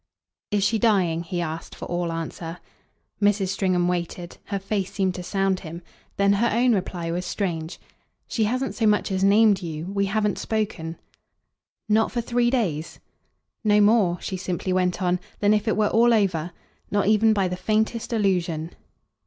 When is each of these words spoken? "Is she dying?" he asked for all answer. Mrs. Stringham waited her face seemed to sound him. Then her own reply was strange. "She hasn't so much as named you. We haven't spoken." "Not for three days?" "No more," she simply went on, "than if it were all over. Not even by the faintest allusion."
"Is 0.49 0.63
she 0.63 0.79
dying?" 0.79 1.21
he 1.21 1.41
asked 1.41 1.75
for 1.75 1.85
all 1.85 2.11
answer. 2.11 2.57
Mrs. 3.21 3.49
Stringham 3.49 3.87
waited 3.87 4.37
her 4.45 4.57
face 4.57 4.91
seemed 4.91 5.13
to 5.13 5.21
sound 5.21 5.59
him. 5.59 5.83
Then 6.17 6.33
her 6.33 6.49
own 6.51 6.73
reply 6.73 7.11
was 7.11 7.23
strange. 7.23 7.79
"She 8.27 8.45
hasn't 8.45 8.73
so 8.73 8.87
much 8.87 9.11
as 9.11 9.23
named 9.23 9.61
you. 9.61 9.85
We 9.85 10.07
haven't 10.07 10.39
spoken." 10.39 10.97
"Not 11.87 12.11
for 12.11 12.19
three 12.21 12.49
days?" 12.49 12.99
"No 13.63 13.79
more," 13.79 14.19
she 14.21 14.37
simply 14.37 14.73
went 14.73 15.03
on, 15.03 15.19
"than 15.39 15.53
if 15.53 15.67
it 15.67 15.77
were 15.77 15.89
all 15.89 16.15
over. 16.15 16.49
Not 16.89 17.05
even 17.05 17.31
by 17.31 17.47
the 17.47 17.55
faintest 17.55 18.11
allusion." 18.11 18.71